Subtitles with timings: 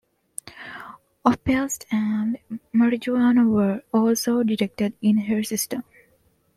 [1.23, 2.39] Opiates and
[2.73, 5.83] marijuana were also detected in her system.